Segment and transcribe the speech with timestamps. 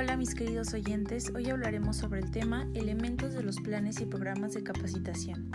[0.00, 4.54] Hola mis queridos oyentes, hoy hablaremos sobre el tema elementos de los planes y programas
[4.54, 5.50] de capacitación.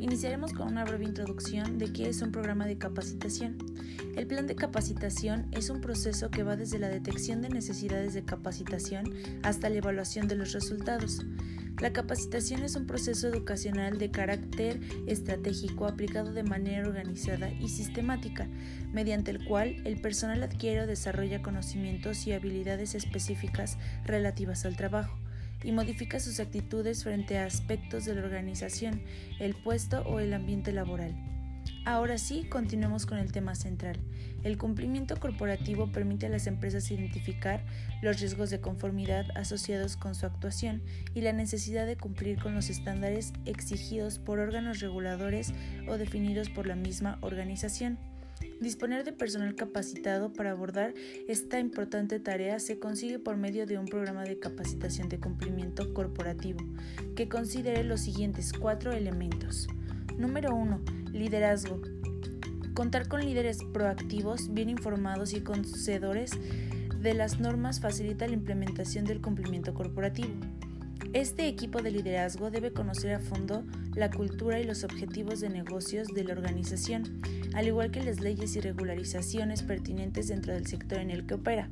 [0.00, 3.56] Iniciaremos con una breve introducción de qué es un programa de capacitación.
[4.16, 8.24] El plan de capacitación es un proceso que va desde la detección de necesidades de
[8.24, 9.14] capacitación
[9.44, 11.24] hasta la evaluación de los resultados.
[11.80, 18.48] La capacitación es un proceso educacional de carácter estratégico aplicado de manera organizada y sistemática,
[18.92, 25.16] mediante el cual el personal adquiere o desarrolla conocimientos y habilidades específicas relativas al trabajo
[25.62, 29.02] y modifica sus actitudes frente a aspectos de la organización,
[29.38, 31.27] el puesto o el ambiente laboral.
[31.88, 33.96] Ahora sí, continuemos con el tema central.
[34.44, 37.64] El cumplimiento corporativo permite a las empresas identificar
[38.02, 40.82] los riesgos de conformidad asociados con su actuación
[41.14, 45.54] y la necesidad de cumplir con los estándares exigidos por órganos reguladores
[45.88, 47.96] o definidos por la misma organización.
[48.60, 50.92] Disponer de personal capacitado para abordar
[51.26, 56.60] esta importante tarea se consigue por medio de un programa de capacitación de cumplimiento corporativo
[57.16, 59.68] que considere los siguientes cuatro elementos.
[60.18, 60.97] Número 1.
[61.12, 61.80] Liderazgo.
[62.74, 66.32] Contar con líderes proactivos, bien informados y conocedores
[67.00, 70.34] de las normas facilita la implementación del cumplimiento corporativo.
[71.12, 73.64] Este equipo de liderazgo debe conocer a fondo
[73.94, 77.20] la cultura y los objetivos de negocios de la organización,
[77.54, 81.68] al igual que las leyes y regularizaciones pertinentes dentro del sector en el que opera.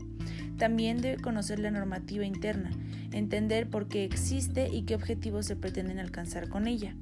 [0.59, 2.71] También debe conocer la normativa interna,
[3.12, 6.95] entender por qué existe y qué objetivos se pretenden alcanzar con ella.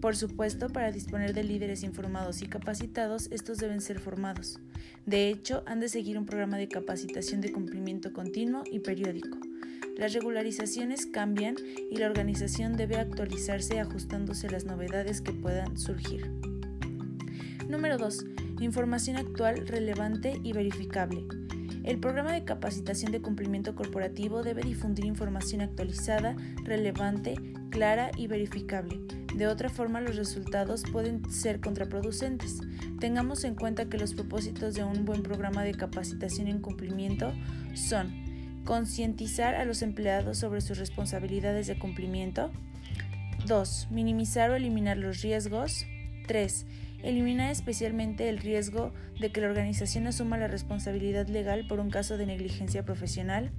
[0.00, 4.58] Por supuesto, para disponer de líderes informados y capacitados, estos deben ser formados.
[5.06, 9.38] De hecho, han de seguir un programa de capacitación de cumplimiento continuo y periódico.
[9.96, 11.56] Las regularizaciones cambian
[11.90, 16.30] y la organización debe actualizarse ajustándose a las novedades que puedan surgir.
[17.68, 18.26] Número 2.
[18.60, 21.43] Información actual, relevante y verificable.
[21.84, 26.34] El programa de capacitación de cumplimiento corporativo debe difundir información actualizada,
[26.64, 27.36] relevante,
[27.70, 28.98] clara y verificable
[29.34, 32.60] de otra forma, los resultados pueden ser contraproducentes.
[33.00, 37.32] Tengamos en cuenta que los propósitos de un buen programa de capacitación en cumplimiento
[37.74, 38.12] son
[38.64, 42.52] concientizar a los empleados sobre sus responsabilidades de cumplimiento.
[43.46, 43.88] 2.
[43.90, 45.84] Minimizar o eliminar los riesgos.
[46.28, 46.66] 3.
[47.04, 52.16] Eliminar especialmente el riesgo de que la organización asuma la responsabilidad legal por un caso
[52.16, 53.50] de negligencia profesional.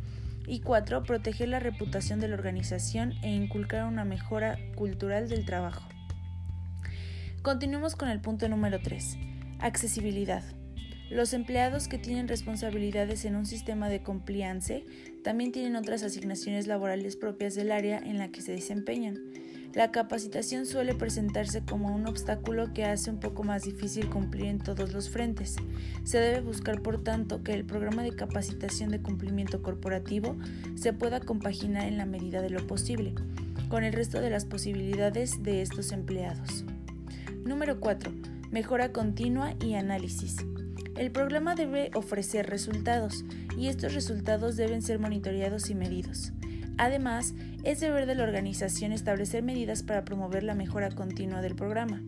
[0.47, 5.87] Y cuatro, proteger la reputación de la organización e inculcar una mejora cultural del trabajo.
[7.43, 9.17] Continuemos con el punto número 3.
[9.59, 10.43] Accesibilidad.
[11.11, 14.83] Los empleados que tienen responsabilidades en un sistema de compliance
[15.23, 19.19] también tienen otras asignaciones laborales propias del área en la que se desempeñan.
[19.73, 24.59] La capacitación suele presentarse como un obstáculo que hace un poco más difícil cumplir en
[24.59, 25.55] todos los frentes.
[26.03, 30.37] Se debe buscar, por tanto, que el programa de capacitación de cumplimiento corporativo
[30.75, 33.13] se pueda compaginar en la medida de lo posible
[33.69, 36.63] con el resto de las posibilidades de estos empleados.
[37.43, 38.11] Número 4.
[38.51, 40.37] Mejora continua y análisis.
[40.95, 43.25] El programa debe ofrecer resultados
[43.57, 46.31] y estos resultados deben ser monitoreados y medidos.
[46.77, 47.33] Además,
[47.65, 52.03] es deber de la organización establecer medidas para promover la mejora continua del programa.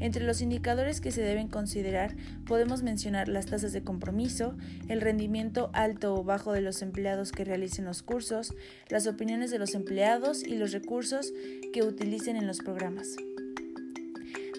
[0.00, 4.56] Entre los indicadores que se deben considerar podemos mencionar las tasas de compromiso,
[4.88, 8.54] el rendimiento alto o bajo de los empleados que realicen los cursos,
[8.88, 11.32] las opiniones de los empleados y los recursos
[11.74, 13.14] que utilicen en los programas.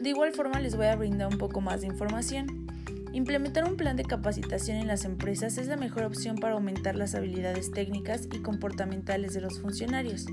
[0.02, 2.73] De igual forma les voy a brindar un poco más de información.
[3.14, 7.14] Implementar un plan de capacitación en las empresas es la mejor opción para aumentar las
[7.14, 10.26] habilidades técnicas y comportamentales de los funcionarios.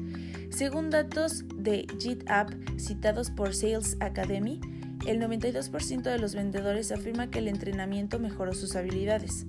[0.49, 4.63] Según datos de GitHub citados por Sales Academy,
[5.07, 9.45] el 92% de los vendedores afirma que el entrenamiento mejoró sus habilidades.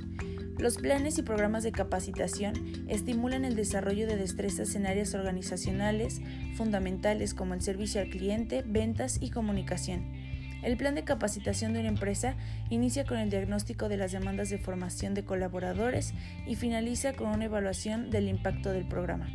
[0.58, 2.53] Los planes y programas de capacitación
[2.90, 6.22] estimulan el desarrollo de destrezas en áreas organizacionales
[6.58, 10.21] fundamentales como el servicio al cliente, ventas y comunicación.
[10.62, 12.36] El plan de capacitación de una empresa
[12.69, 16.13] inicia con el diagnóstico de las demandas de formación de colaboradores
[16.46, 19.28] y finaliza con una evaluación del impacto del programa.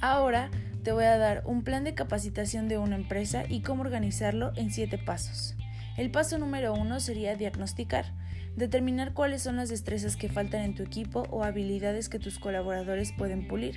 [0.00, 0.50] Ahora
[0.84, 4.70] te voy a dar un plan de capacitación de una empresa y cómo organizarlo en
[4.70, 5.56] siete pasos.
[5.96, 8.06] El paso número uno sería diagnosticar.
[8.56, 13.12] Determinar cuáles son las destrezas que faltan en tu equipo o habilidades que tus colaboradores
[13.16, 13.76] pueden pulir.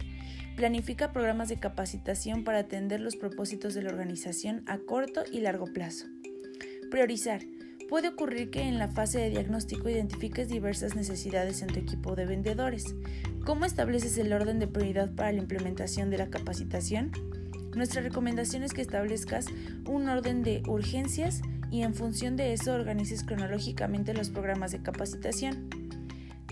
[0.55, 5.65] Planifica programas de capacitación para atender los propósitos de la organización a corto y largo
[5.65, 6.07] plazo.
[6.91, 7.41] Priorizar.
[7.89, 12.25] Puede ocurrir que en la fase de diagnóstico identifiques diversas necesidades en tu equipo de
[12.25, 12.95] vendedores.
[13.45, 17.11] ¿Cómo estableces el orden de prioridad para la implementación de la capacitación?
[17.75, 19.47] Nuestra recomendación es que establezcas
[19.85, 21.41] un orden de urgencias
[21.73, 25.69] y en función de eso organices cronológicamente los programas de capacitación.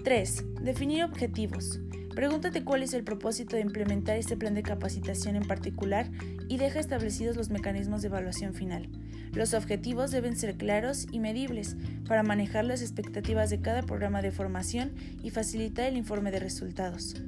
[0.03, 0.45] 3.
[0.63, 1.79] Definir objetivos.
[2.15, 6.09] Pregúntate cuál es el propósito de implementar este plan de capacitación en particular
[6.49, 8.89] y deja establecidos los mecanismos de evaluación final.
[9.31, 11.77] Los objetivos deben ser claros y medibles
[12.07, 14.91] para manejar las expectativas de cada programa de formación
[15.21, 17.21] y facilitar el informe de resultados.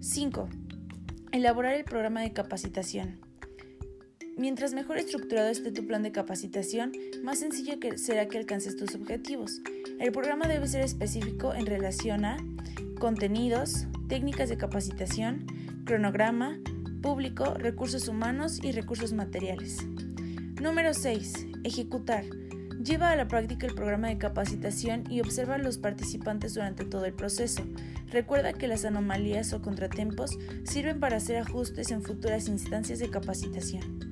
[0.00, 0.50] 5.
[1.32, 3.23] Elaborar el programa de capacitación.
[4.36, 6.90] Mientras mejor estructurado esté tu plan de capacitación,
[7.22, 9.60] más sencillo será que alcances tus objetivos.
[10.00, 12.36] El programa debe ser específico en relación a
[12.98, 15.46] contenidos, técnicas de capacitación,
[15.84, 16.58] cronograma,
[17.00, 19.86] público, recursos humanos y recursos materiales.
[20.60, 21.46] Número 6.
[21.62, 22.24] Ejecutar.
[22.82, 27.04] Lleva a la práctica el programa de capacitación y observa a los participantes durante todo
[27.04, 27.62] el proceso.
[28.10, 34.03] Recuerda que las anomalías o contratiempos sirven para hacer ajustes en futuras instancias de capacitación.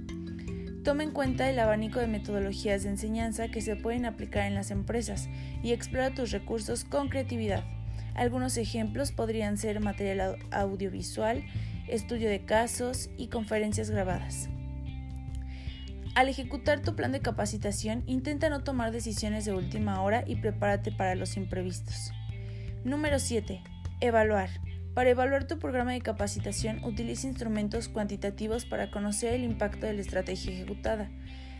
[0.85, 4.73] Toma en cuenta el abanico de metodologías de enseñanza que se pueden aplicar en las
[4.73, 5.29] empresas
[5.63, 7.65] y explora tus recursos con creatividad.
[8.15, 11.45] Algunos ejemplos podrían ser material audiovisual,
[11.87, 14.49] estudio de casos y conferencias grabadas.
[16.15, 20.91] Al ejecutar tu plan de capacitación, intenta no tomar decisiones de última hora y prepárate
[20.91, 22.13] para los imprevistos.
[22.85, 23.63] Número 7.
[24.01, 24.51] Evaluar.
[24.95, 30.03] Para evaluar tu programa de capacitación, utiliza instrumentos cuantitativos para conocer el impacto de la
[30.03, 31.11] estrategia ejecutada.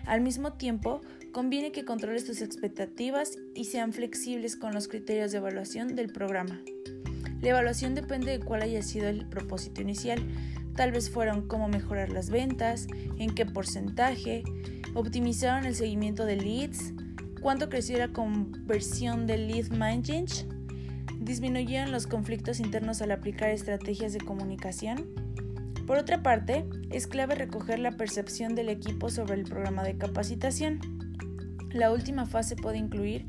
[0.05, 1.01] Al mismo tiempo,
[1.33, 6.61] conviene que controles tus expectativas y sean flexibles con los criterios de evaluación del programa.
[7.41, 10.21] La evaluación depende de cuál haya sido el propósito inicial.
[10.77, 12.87] Tal vez fueron cómo mejorar las ventas,
[13.19, 14.43] en qué porcentaje,
[14.95, 16.93] optimizaron el seguimiento de leads,
[17.41, 20.62] cuánto creció la conversión del lead management
[21.25, 25.07] disminuyeron los conflictos internos al aplicar estrategias de comunicación.
[25.87, 30.81] Por otra parte, es clave recoger la percepción del equipo sobre el programa de capacitación.
[31.73, 33.27] La última fase puede incluir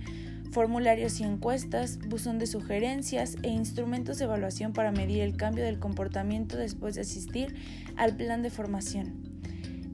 [0.52, 5.80] formularios y encuestas, buzón de sugerencias e instrumentos de evaluación para medir el cambio del
[5.80, 7.56] comportamiento después de asistir
[7.96, 9.34] al plan de formación.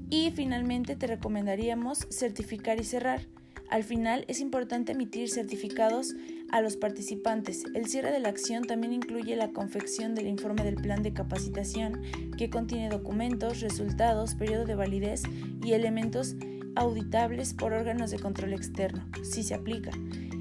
[0.09, 3.21] Y finalmente te recomendaríamos certificar y cerrar.
[3.69, 6.15] Al final es importante emitir certificados
[6.51, 7.65] a los participantes.
[7.75, 12.01] El cierre de la acción también incluye la confección del informe del plan de capacitación,
[12.37, 15.23] que contiene documentos, resultados, periodo de validez
[15.63, 16.35] y elementos
[16.75, 19.91] auditables por órganos de control externo, si se aplica.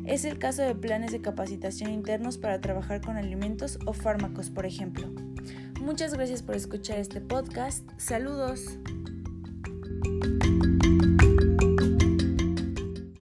[0.06, 4.64] Es el caso de planes de capacitación internos para trabajar con alimentos o fármacos, por
[4.64, 5.06] ejemplo.
[5.82, 7.84] Muchas gracias por escuchar este podcast.
[7.98, 8.78] Saludos.